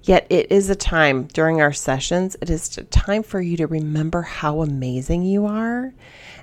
Yet 0.03 0.27
it 0.31 0.51
is 0.51 0.71
a 0.71 0.75
time 0.75 1.25
during 1.25 1.61
our 1.61 1.73
sessions, 1.73 2.37
it 2.41 2.51
is 2.51 2.79
a 2.79 2.85
time 2.85 3.23
for 3.23 3.41
you 3.41 3.57
to 3.59 3.67
remember 3.67 4.23
how 4.23 4.63
amazing 4.63 5.23
you 5.25 5.47
are 5.47 5.93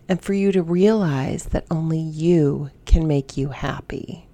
and 0.07 0.21
for 0.21 0.33
you 0.33 0.51
to 0.51 0.61
realize 0.61 1.45
that 1.45 1.65
only 1.71 1.99
you 1.99 2.69
can 2.85 3.07
make 3.07 3.37
you 3.37 3.49
happy. 3.49 4.27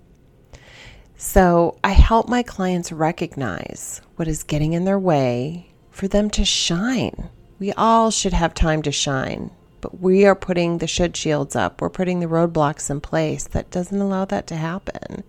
So 1.15 1.77
I 1.84 1.91
help 1.91 2.27
my 2.27 2.43
clients 2.43 2.91
recognize 2.91 4.01
what 4.17 4.27
is 4.27 4.43
getting 4.43 4.74
in 4.74 4.86
their 4.86 5.00
way 5.00 5.70
for 6.01 6.08
them 6.08 6.31
to 6.31 6.43
shine. 6.43 7.29
We 7.60 7.72
all 7.74 8.10
should 8.10 8.34
have 8.34 8.55
time 8.55 8.81
to 8.81 8.91
shine, 8.91 9.51
but 9.81 10.01
we 10.01 10.25
are 10.25 10.34
putting 10.34 10.79
the 10.79 10.88
should 10.88 11.15
shields 11.15 11.55
up. 11.55 11.79
We're 11.79 11.91
putting 11.91 12.20
the 12.20 12.25
roadblocks 12.25 12.89
in 12.89 13.01
place 13.01 13.43
that 13.43 13.70
doesn't 13.70 14.01
allow 14.01 14.25
that 14.25 14.48
to 14.48 14.55
happen. 14.55 15.24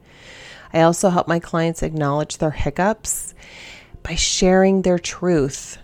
I 0.73 0.81
also 0.81 1.11
help 1.11 1.29
my 1.29 1.41
clients 1.41 1.83
acknowledge 1.83 2.38
their 2.38 2.52
hiccups 2.52 3.35
by 4.02 4.14
sharing 4.14 4.81
their 4.81 4.99
truth. 4.99 5.76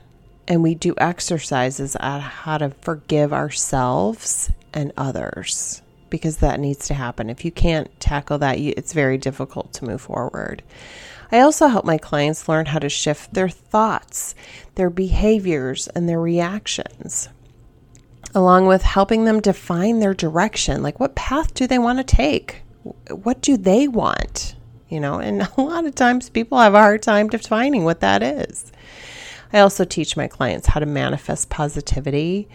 And 0.48 0.62
we 0.62 0.74
do 0.74 0.94
exercises 0.96 1.94
on 1.94 2.22
how 2.22 2.56
to 2.56 2.70
forgive 2.80 3.34
ourselves 3.34 4.50
and 4.72 4.90
others 4.96 5.82
because 6.08 6.38
that 6.38 6.60
needs 6.60 6.86
to 6.86 6.94
happen. 6.94 7.28
If 7.28 7.44
you 7.44 7.52
can't 7.52 7.90
tackle 8.00 8.38
that, 8.38 8.56
it's 8.58 8.94
very 8.94 9.18
difficult 9.18 9.74
to 9.74 9.84
move 9.84 10.00
forward. 10.00 10.62
I 11.30 11.40
also 11.40 11.66
help 11.66 11.84
my 11.84 11.98
clients 11.98 12.48
learn 12.48 12.66
how 12.66 12.78
to 12.78 12.88
shift 12.88 13.34
their 13.34 13.48
thoughts, 13.48 14.34
their 14.76 14.90
behaviors, 14.90 15.86
and 15.88 16.08
their 16.08 16.20
reactions, 16.20 17.28
along 18.34 18.66
with 18.66 18.82
helping 18.82 19.24
them 19.24 19.40
define 19.40 20.00
their 20.00 20.14
direction. 20.14 20.82
Like, 20.82 20.98
what 20.98 21.14
path 21.14 21.52
do 21.54 21.66
they 21.66 21.78
want 21.78 21.98
to 21.98 22.16
take? 22.16 22.62
What 23.10 23.42
do 23.42 23.56
they 23.56 23.88
want? 23.88 24.54
You 24.88 25.00
know, 25.00 25.20
and 25.20 25.42
a 25.56 25.60
lot 25.60 25.84
of 25.84 25.94
times 25.94 26.30
people 26.30 26.58
have 26.58 26.74
a 26.74 26.78
hard 26.78 27.02
time 27.02 27.28
defining 27.28 27.84
what 27.84 28.00
that 28.00 28.22
is. 28.22 28.72
I 29.52 29.60
also 29.60 29.84
teach 29.84 30.16
my 30.16 30.28
clients 30.28 30.66
how 30.66 30.80
to 30.80 30.86
manifest 30.86 31.50
positivity 31.50 32.48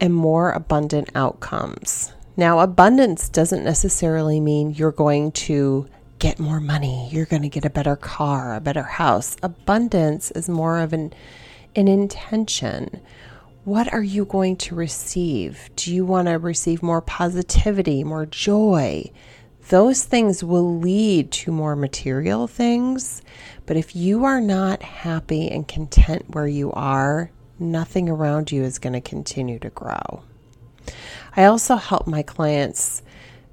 and 0.00 0.14
more 0.14 0.50
abundant 0.52 1.10
outcomes. 1.14 2.12
Now, 2.36 2.60
abundance 2.60 3.28
doesn't 3.28 3.64
necessarily 3.64 4.40
mean 4.40 4.70
you're 4.70 4.90
going 4.92 5.32
to 5.32 5.86
get 6.22 6.38
more 6.38 6.60
money, 6.60 7.08
you're 7.10 7.26
going 7.26 7.42
to 7.42 7.48
get 7.48 7.64
a 7.64 7.70
better 7.70 7.96
car, 7.96 8.54
a 8.54 8.60
better 8.60 8.84
house. 8.84 9.36
Abundance 9.42 10.30
is 10.30 10.48
more 10.48 10.78
of 10.78 10.92
an 10.92 11.12
an 11.74 11.88
intention. 11.88 13.00
What 13.64 13.92
are 13.92 14.04
you 14.04 14.24
going 14.26 14.56
to 14.58 14.76
receive? 14.76 15.68
Do 15.74 15.92
you 15.92 16.06
want 16.06 16.28
to 16.28 16.34
receive 16.34 16.80
more 16.80 17.00
positivity, 17.00 18.04
more 18.04 18.24
joy? 18.26 19.10
Those 19.68 20.04
things 20.04 20.44
will 20.44 20.78
lead 20.78 21.32
to 21.32 21.50
more 21.50 21.74
material 21.74 22.46
things. 22.46 23.22
But 23.66 23.76
if 23.76 23.96
you 23.96 24.24
are 24.24 24.40
not 24.40 24.80
happy 24.80 25.48
and 25.48 25.66
content 25.66 26.26
where 26.28 26.46
you 26.46 26.70
are, 26.70 27.32
nothing 27.58 28.08
around 28.08 28.52
you 28.52 28.62
is 28.62 28.78
going 28.78 28.92
to 28.92 29.00
continue 29.00 29.58
to 29.58 29.70
grow. 29.70 30.22
I 31.36 31.46
also 31.46 31.74
help 31.74 32.06
my 32.06 32.22
clients 32.22 33.01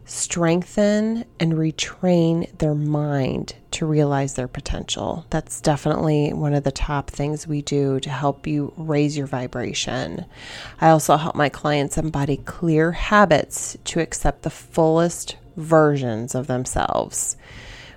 strengthen 0.10 1.24
and 1.40 1.54
retrain 1.54 2.58
their 2.58 2.74
mind 2.74 3.56
to 3.72 3.86
realize 3.86 4.34
their 4.34 4.48
potential. 4.48 5.26
That's 5.30 5.62
definitely 5.62 6.34
one 6.34 6.56
of 6.56 6.64
the 6.64 6.72
top 6.72 7.12
things 7.12 7.48
we 7.48 7.62
do 7.62 8.00
to 8.00 8.10
help 8.10 8.48
you 8.48 8.74
raise 8.76 9.16
your 9.16 9.28
vibration. 9.28 10.26
I 10.82 10.90
also 10.90 11.16
help 11.16 11.36
my 11.36 11.50
clients 11.50 11.98
embody 11.98 12.38
clear 12.38 12.92
habits 12.92 13.78
to 13.86 14.00
accept 14.00 14.42
the 14.42 14.50
fullest 14.50 15.38
versions 15.56 16.34
of 16.34 16.48
themselves, 16.48 17.38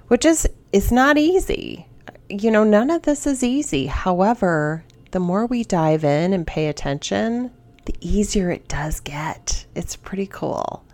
which 0.08 0.24
is 0.24 0.48
it's 0.72 0.92
not 0.92 1.16
easy. 1.16 1.86
You 2.28 2.50
know, 2.50 2.64
none 2.64 2.90
of 2.90 3.02
this 3.02 3.26
is 3.26 3.42
easy. 3.42 3.86
However, 3.86 4.84
the 5.12 5.20
more 5.20 5.46
we 5.46 5.64
dive 5.64 6.04
in 6.04 6.32
and 6.32 6.46
pay 6.46 6.68
attention, 6.68 7.50
the 7.86 7.94
easier 8.00 8.50
it 8.50 8.68
does 8.68 9.00
get. 9.00 9.66
It's 9.74 9.96
pretty 9.96 10.26
cool. 10.26 10.84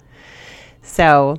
So 0.88 1.36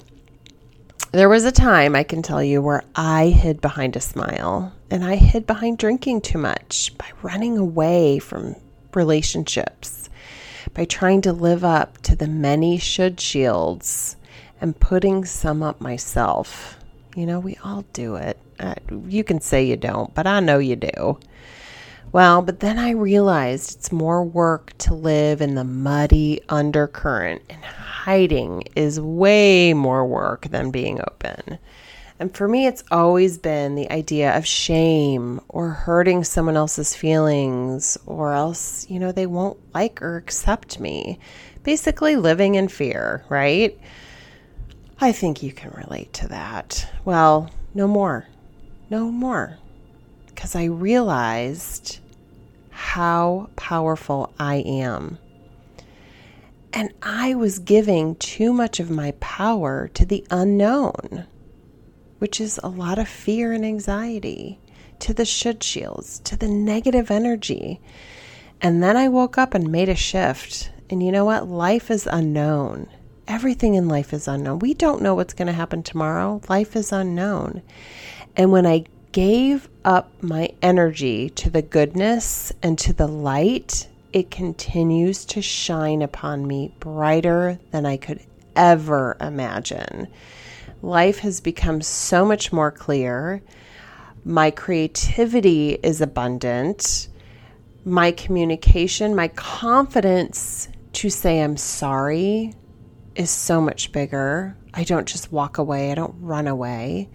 there 1.11 1.27
was 1.27 1.43
a 1.43 1.51
time 1.51 1.95
I 1.95 2.03
can 2.03 2.21
tell 2.21 2.41
you 2.41 2.61
where 2.61 2.83
I 2.95 3.27
hid 3.27 3.59
behind 3.59 3.95
a 3.95 3.99
smile 3.99 4.71
and 4.91 5.03
I 5.03 5.15
hid 5.15 5.47
behind 5.47 5.79
drinking 5.79 6.21
too 6.21 6.37
much 6.37 6.97
by 6.97 7.07
running 7.23 7.57
away 7.57 8.19
from 8.19 8.55
relationships, 8.93 10.09
by 10.73 10.85
trying 10.85 11.21
to 11.21 11.33
live 11.33 11.65
up 11.65 11.97
to 12.03 12.15
the 12.15 12.27
many 12.27 12.77
should 12.77 13.19
shields 13.19 14.15
and 14.61 14.79
putting 14.79 15.25
some 15.25 15.61
up 15.61 15.81
myself. 15.81 16.77
You 17.15 17.25
know, 17.25 17.39
we 17.39 17.57
all 17.63 17.83
do 17.91 18.15
it. 18.15 18.39
Uh, 18.59 18.75
you 19.07 19.23
can 19.23 19.41
say 19.41 19.65
you 19.65 19.75
don't, 19.75 20.13
but 20.13 20.27
I 20.27 20.39
know 20.39 20.59
you 20.59 20.75
do. 20.75 21.19
Well, 22.11 22.41
but 22.43 22.59
then 22.59 22.77
I 22.77 22.91
realized 22.91 23.77
it's 23.77 23.91
more 23.91 24.23
work 24.23 24.77
to 24.79 24.93
live 24.93 25.41
in 25.41 25.55
the 25.55 25.63
muddy 25.63 26.41
undercurrent, 26.49 27.41
and 27.49 27.63
hiding 28.09 28.63
is 28.75 28.99
way 28.99 29.71
more 29.71 30.03
work 30.03 30.47
than 30.47 30.71
being 30.71 30.99
open. 30.99 31.59
And 32.17 32.35
for 32.35 32.47
me, 32.47 32.65
it's 32.65 32.83
always 32.89 33.37
been 33.37 33.75
the 33.75 33.91
idea 33.91 34.35
of 34.35 34.47
shame 34.47 35.39
or 35.47 35.69
hurting 35.69 36.23
someone 36.23 36.57
else's 36.57 36.95
feelings, 36.95 37.99
or 38.07 38.33
else, 38.33 38.89
you 38.89 38.99
know, 38.99 39.11
they 39.11 39.27
won't 39.27 39.59
like 39.75 40.01
or 40.01 40.17
accept 40.17 40.79
me. 40.79 41.19
Basically, 41.61 42.15
living 42.15 42.55
in 42.55 42.67
fear, 42.67 43.23
right? 43.29 43.79
I 44.99 45.11
think 45.11 45.43
you 45.43 45.51
can 45.51 45.69
relate 45.69 46.11
to 46.13 46.29
that. 46.29 46.91
Well, 47.05 47.51
no 47.75 47.87
more. 47.87 48.25
No 48.89 49.11
more. 49.11 49.59
Because 50.25 50.55
I 50.55 50.63
realized 50.63 51.99
how 52.71 53.51
powerful 53.55 54.33
I 54.39 54.55
am. 54.65 55.19
And 56.73 56.93
I 57.01 57.35
was 57.35 57.59
giving 57.59 58.15
too 58.15 58.53
much 58.53 58.79
of 58.79 58.89
my 58.89 59.11
power 59.19 59.87
to 59.89 60.05
the 60.05 60.25
unknown 60.29 61.25
which 62.19 62.39
is 62.39 62.59
a 62.61 62.69
lot 62.69 62.99
of 62.99 63.07
fear 63.07 63.51
and 63.51 63.65
anxiety, 63.65 64.59
to 64.99 65.13
the 65.13 65.25
should 65.25 65.63
shields, 65.63 66.19
to 66.19 66.37
the 66.37 66.47
negative 66.47 67.09
energy. 67.09 67.81
And 68.61 68.83
then 68.83 68.95
I 68.97 69.07
woke 69.07 69.37
up 69.37 69.53
and 69.53 69.71
made 69.71 69.89
a 69.89 69.95
shift. 69.95 70.71
And 70.89 71.01
you 71.01 71.11
know 71.11 71.25
what? 71.25 71.47
Life 71.47 71.89
is 71.89 72.07
unknown. 72.11 72.87
Everything 73.27 73.75
in 73.75 73.87
life 73.87 74.13
is 74.13 74.27
unknown. 74.27 74.59
We 74.59 74.73
don't 74.73 75.01
know 75.01 75.15
what's 75.15 75.33
going 75.33 75.47
to 75.47 75.53
happen 75.53 75.81
tomorrow. 75.81 76.41
Life 76.49 76.75
is 76.75 76.91
unknown. 76.91 77.61
And 78.35 78.51
when 78.51 78.65
I 78.65 78.85
gave 79.11 79.69
up 79.85 80.11
my 80.21 80.49
energy 80.61 81.29
to 81.31 81.49
the 81.49 81.61
goodness 81.61 82.51
and 82.61 82.77
to 82.79 82.91
the 82.91 83.07
light, 83.07 83.87
it 84.13 84.31
continues 84.31 85.25
to 85.25 85.41
shine 85.41 86.01
upon 86.01 86.47
me 86.47 86.73
brighter 86.79 87.59
than 87.71 87.85
I 87.85 87.97
could 87.97 88.21
ever 88.55 89.15
imagine 89.21 90.07
life 90.81 91.19
has 91.19 91.41
become 91.41 91.81
so 91.81 92.25
much 92.25 92.51
more 92.51 92.71
clear. 92.71 93.41
My 94.23 94.51
creativity 94.51 95.71
is 95.83 96.01
abundant. 96.01 97.09
My 97.85 98.11
communication, 98.11 99.15
my 99.15 99.29
confidence 99.29 100.69
to 100.93 101.09
say 101.09 101.41
I'm 101.41 101.57
sorry 101.57 102.53
is 103.15 103.29
so 103.29 103.61
much 103.61 103.91
bigger. 103.91 104.55
I 104.73 104.83
don't 104.83 105.07
just 105.07 105.31
walk 105.31 105.57
away, 105.57 105.91
I 105.91 105.95
don't 105.95 106.15
run 106.19 106.47
away. 106.47 107.09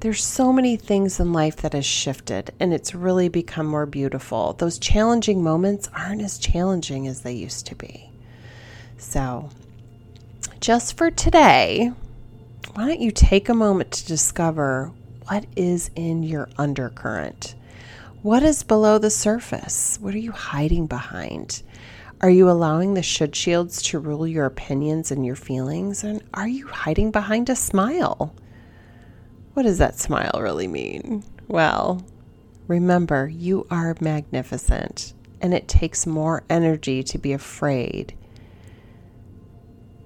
There's 0.00 0.22
so 0.22 0.52
many 0.52 0.76
things 0.76 1.18
in 1.20 1.32
life 1.32 1.56
that 1.56 1.72
has 1.72 1.86
shifted 1.86 2.52
and 2.60 2.74
it's 2.74 2.94
really 2.94 3.30
become 3.30 3.66
more 3.66 3.86
beautiful. 3.86 4.52
Those 4.52 4.78
challenging 4.78 5.42
moments 5.42 5.88
aren't 5.94 6.20
as 6.20 6.36
challenging 6.36 7.08
as 7.08 7.22
they 7.22 7.32
used 7.32 7.66
to 7.66 7.74
be. 7.74 8.10
So, 8.98 9.48
just 10.60 10.98
for 10.98 11.10
today, 11.10 11.92
why 12.74 12.86
don't 12.86 13.00
you 13.00 13.10
take 13.10 13.48
a 13.48 13.54
moment 13.54 13.90
to 13.92 14.06
discover 14.06 14.92
what 15.28 15.46
is 15.56 15.90
in 15.96 16.22
your 16.22 16.50
undercurrent? 16.58 17.54
What 18.20 18.42
is 18.42 18.62
below 18.62 18.98
the 18.98 19.10
surface? 19.10 19.98
What 20.00 20.14
are 20.14 20.18
you 20.18 20.32
hiding 20.32 20.88
behind? 20.88 21.62
Are 22.20 22.30
you 22.30 22.50
allowing 22.50 22.94
the 22.94 23.02
should 23.02 23.34
shields 23.34 23.80
to 23.84 23.98
rule 23.98 24.26
your 24.26 24.44
opinions 24.44 25.10
and 25.10 25.24
your 25.24 25.36
feelings? 25.36 26.04
And 26.04 26.22
are 26.34 26.48
you 26.48 26.66
hiding 26.66 27.12
behind 27.12 27.48
a 27.48 27.56
smile? 27.56 28.34
What 29.56 29.62
does 29.62 29.78
that 29.78 29.98
smile 29.98 30.38
really 30.38 30.68
mean? 30.68 31.24
Well, 31.48 32.04
remember, 32.68 33.26
you 33.26 33.66
are 33.70 33.96
magnificent, 34.02 35.14
and 35.40 35.54
it 35.54 35.66
takes 35.66 36.06
more 36.06 36.44
energy 36.50 37.02
to 37.04 37.16
be 37.16 37.32
afraid 37.32 38.14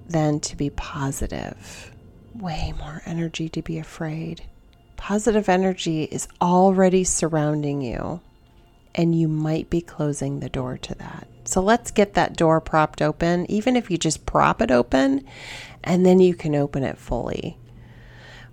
than 0.07 0.39
to 0.39 0.55
be 0.55 0.69
positive 0.69 1.91
way 2.33 2.73
more 2.79 3.01
energy 3.05 3.49
to 3.49 3.61
be 3.61 3.77
afraid. 3.77 4.43
Positive 4.95 5.49
energy 5.49 6.03
is 6.03 6.29
already 6.41 7.03
surrounding 7.03 7.81
you, 7.81 8.21
and 8.95 9.19
you 9.19 9.27
might 9.27 9.69
be 9.69 9.81
closing 9.81 10.39
the 10.39 10.47
door 10.47 10.77
to 10.77 10.95
that. 10.95 11.27
So 11.43 11.59
let's 11.59 11.91
get 11.91 12.13
that 12.13 12.37
door 12.37 12.61
propped 12.61 13.01
open, 13.01 13.51
even 13.51 13.75
if 13.75 13.91
you 13.91 13.97
just 13.97 14.25
prop 14.25 14.61
it 14.61 14.71
open, 14.71 15.25
and 15.83 16.05
then 16.05 16.21
you 16.21 16.35
can 16.35 16.55
open 16.55 16.85
it 16.85 16.97
fully. 16.97 17.57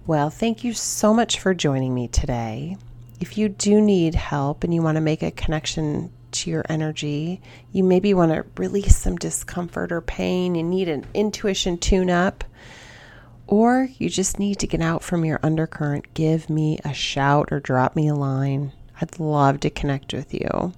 Well, 0.09 0.31
thank 0.31 0.65
you 0.65 0.73
so 0.73 1.13
much 1.13 1.39
for 1.39 1.53
joining 1.53 1.95
me 1.95 2.09
today. 2.09 2.79
If 3.21 3.37
you 3.37 3.51
do 3.51 3.79
need 3.79 4.15
help 4.15 4.65
and 4.65 4.73
you 4.73 4.81
want 4.81 4.97
to 4.97 5.03
make 5.03 5.23
a 5.23 5.31
connection 5.31 6.11
to 6.31 6.49
your 6.49 6.65
energy, 6.67 7.43
you 7.73 7.85
maybe 7.85 8.15
want 8.15 8.33
to 8.33 8.47
release 8.57 8.97
some 8.97 9.17
discomfort 9.17 9.93
or 9.93 10.01
pain, 10.01 10.55
you 10.55 10.63
need 10.63 10.89
an 10.89 11.05
intuition 11.13 11.77
tune 11.77 12.09
up 12.09 12.43
or 13.47 13.91
you 13.99 14.09
just 14.09 14.39
need 14.39 14.59
to 14.61 14.67
get 14.67 14.81
out 14.81 15.03
from 15.03 15.27
your 15.27 15.41
undercurrent, 15.43 16.15
give 16.15 16.49
me 16.49 16.79
a 16.87 16.95
shout 16.95 17.51
or 17.53 17.61
drop 17.61 17.95
me 17.95 18.09
a 18.09 18.15
line. 18.15 18.73
I'd 19.03 19.21
love 19.21 19.61
to 19.61 19.69
connect 19.69 20.15
with 20.15 20.33
you. 20.33 20.73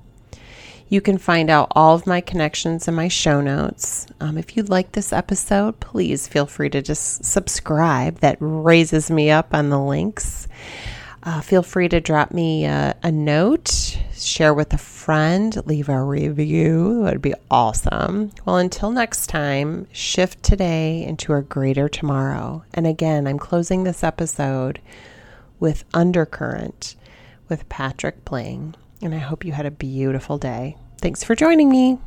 You 0.91 1.01
can 1.01 1.19
find 1.19 1.51
out 1.51 1.71
all 1.77 1.95
of 1.95 2.05
my 2.05 2.21
connections 2.21 2.89
in 2.89 2.95
my 2.97 3.07
show 3.07 3.41
notes. 3.41 4.09
Um, 4.21 4.37
if 4.37 4.57
you 4.57 4.65
like 4.65 4.91
this 4.91 5.13
episode, 5.13 5.79
please 5.79 6.27
feel 6.27 6.47
free 6.47 6.69
to 6.71 6.83
just 6.83 7.25
subscribe. 7.25 8.19
That 8.19 8.39
raises 8.41 9.09
me 9.09 9.31
up 9.31 9.55
on 9.55 9.71
the 9.71 9.79
links. 9.79 10.49
Uh, 11.23 11.43
feel 11.43 11.63
free 11.63 11.89
to 11.91 12.01
drop 12.01 12.33
me 12.33 12.65
a, 12.65 12.97
a 13.05 13.13
note, 13.13 13.99
share 14.15 14.53
with 14.53 14.73
a 14.73 14.79
friend, 14.79 15.65
leave 15.65 15.89
a 15.89 16.03
review. 16.03 17.05
That 17.05 17.13
would 17.13 17.23
be 17.23 17.35
awesome. 17.53 18.33
Well, 18.45 18.57
until 18.57 18.91
next 18.91 19.29
time, 19.29 19.87
shift 19.93 20.43
today 20.43 21.05
into 21.05 21.35
a 21.35 21.43
greater 21.43 21.89
tomorrow. 21.89 22.65
And 22.75 22.85
again, 22.85 23.29
I'm 23.29 23.39
closing 23.39 23.85
this 23.85 24.03
episode 24.03 24.81
with 25.61 25.85
Undercurrent 25.95 26.97
with 27.49 27.69
Patrick 27.69 28.25
Bling. 28.25 28.75
And 29.03 29.15
I 29.15 29.19
hope 29.19 29.45
you 29.45 29.53
had 29.53 29.67
a 29.67 29.71
beautiful 29.71 30.39
day. 30.39 30.77
Thanks 31.01 31.25
for 31.25 31.35
joining 31.35 31.71
me. 31.71 31.99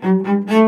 Thank 0.00 0.59